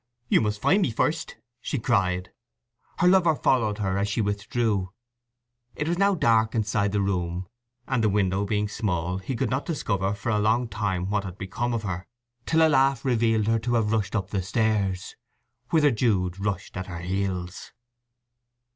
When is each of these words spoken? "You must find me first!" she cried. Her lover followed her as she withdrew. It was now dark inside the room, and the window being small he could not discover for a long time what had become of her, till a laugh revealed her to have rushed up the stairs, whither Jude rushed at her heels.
"You 0.29 0.41
must 0.41 0.59
find 0.59 0.81
me 0.81 0.89
first!" 0.89 1.37
she 1.59 1.77
cried. 1.77 2.31
Her 2.97 3.07
lover 3.07 3.35
followed 3.35 3.77
her 3.77 3.99
as 3.99 4.09
she 4.09 4.19
withdrew. 4.19 4.91
It 5.75 5.87
was 5.87 5.99
now 5.99 6.15
dark 6.15 6.55
inside 6.55 6.91
the 6.91 6.99
room, 7.03 7.47
and 7.87 8.03
the 8.03 8.09
window 8.09 8.43
being 8.43 8.67
small 8.67 9.19
he 9.19 9.35
could 9.35 9.51
not 9.51 9.63
discover 9.67 10.15
for 10.15 10.29
a 10.31 10.39
long 10.39 10.67
time 10.67 11.11
what 11.11 11.23
had 11.23 11.37
become 11.37 11.71
of 11.71 11.83
her, 11.83 12.07
till 12.47 12.65
a 12.67 12.67
laugh 12.67 13.05
revealed 13.05 13.45
her 13.45 13.59
to 13.59 13.75
have 13.75 13.91
rushed 13.91 14.15
up 14.15 14.31
the 14.31 14.41
stairs, 14.41 15.15
whither 15.69 15.91
Jude 15.91 16.39
rushed 16.43 16.75
at 16.75 16.87
her 16.87 17.01
heels. 17.01 17.71